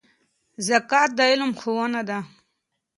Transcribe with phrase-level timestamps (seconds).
[0.67, 2.19] زکات د علم ښوونه ده.